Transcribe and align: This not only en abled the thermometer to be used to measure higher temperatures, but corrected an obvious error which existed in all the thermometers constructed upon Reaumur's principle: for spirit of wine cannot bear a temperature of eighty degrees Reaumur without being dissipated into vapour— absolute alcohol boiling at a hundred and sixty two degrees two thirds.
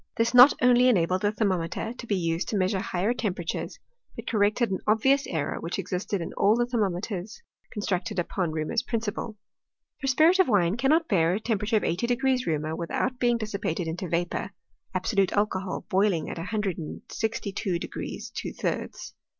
This 0.17 0.33
not 0.33 0.55
only 0.63 0.89
en 0.89 0.97
abled 0.97 1.21
the 1.21 1.31
thermometer 1.31 1.93
to 1.93 2.07
be 2.07 2.15
used 2.15 2.49
to 2.49 2.57
measure 2.57 2.79
higher 2.79 3.13
temperatures, 3.13 3.77
but 4.15 4.25
corrected 4.25 4.71
an 4.71 4.79
obvious 4.87 5.27
error 5.27 5.59
which 5.59 5.77
existed 5.77 6.21
in 6.21 6.33
all 6.33 6.55
the 6.55 6.65
thermometers 6.65 7.39
constructed 7.71 8.17
upon 8.17 8.51
Reaumur's 8.51 8.81
principle: 8.81 9.37
for 9.99 10.07
spirit 10.07 10.39
of 10.39 10.47
wine 10.47 10.75
cannot 10.75 11.07
bear 11.07 11.35
a 11.35 11.39
temperature 11.39 11.77
of 11.77 11.83
eighty 11.83 12.07
degrees 12.07 12.47
Reaumur 12.47 12.75
without 12.75 13.19
being 13.19 13.37
dissipated 13.37 13.87
into 13.87 14.09
vapour— 14.09 14.49
absolute 14.95 15.33
alcohol 15.33 15.85
boiling 15.87 16.31
at 16.31 16.39
a 16.39 16.45
hundred 16.45 16.79
and 16.79 17.03
sixty 17.11 17.51
two 17.51 17.77
degrees 17.77 18.31
two 18.33 18.53
thirds. 18.53 19.13